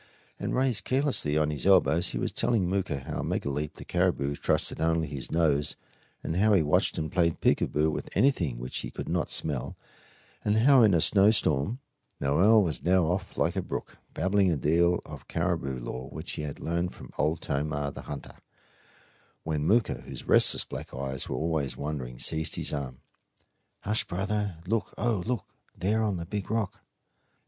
And 0.39 0.55
raised 0.55 0.83
carelessly 0.83 1.37
on 1.37 1.51
his 1.51 1.67
elbows 1.67 2.09
he 2.09 2.17
was 2.17 2.31
telling 2.31 2.67
Mooka 2.67 3.01
how 3.03 3.21
Megaleep 3.21 3.75
the 3.75 3.85
caribou 3.85 4.35
trusted 4.35 4.81
only 4.81 5.07
his 5.07 5.31
nose, 5.31 5.75
and 6.23 6.37
how 6.37 6.53
he 6.53 6.63
watched 6.63 6.97
and 6.97 7.11
played 7.11 7.39
peekaboo 7.39 7.91
with 7.91 8.09
anything 8.15 8.57
which 8.57 8.77
he 8.79 8.89
could 8.89 9.07
not 9.07 9.29
smell, 9.29 9.77
and 10.43 10.57
how 10.57 10.81
in 10.81 10.95
a 10.95 11.01
snowstorm 11.01 11.81
Noel 12.19 12.63
was 12.63 12.79
off 12.87 13.37
now 13.37 13.43
like 13.43 13.55
a 13.55 13.61
brook, 13.61 13.99
babbling 14.15 14.51
a 14.51 14.57
deal 14.57 15.01
of 15.05 15.27
caribou 15.27 15.77
lore 15.77 16.09
which 16.09 16.31
he 16.31 16.41
had 16.41 16.59
learned 16.59 16.95
from 16.95 17.11
Old 17.19 17.39
Tomah 17.41 17.91
the 17.93 18.01
hunter, 18.01 18.37
when 19.43 19.67
Mooka, 19.67 20.01
whose 20.07 20.27
restless 20.27 20.65
black 20.65 20.95
eyes 20.95 21.29
were 21.29 21.35
always 21.37 21.77
wandering, 21.77 22.17
seized 22.17 22.55
his 22.55 22.73
arm. 22.73 23.01
"Hush, 23.81 24.03
brother, 24.05 24.55
and 24.57 24.67
look, 24.67 24.95
oh, 24.97 25.21
look! 25.27 25.45
there 25.77 26.01
on 26.01 26.17
the 26.17 26.25
big 26.25 26.49
rock!" 26.49 26.79